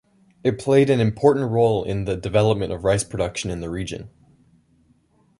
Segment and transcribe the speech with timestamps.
[0.43, 4.09] It played an important role in the development of rice production in the region.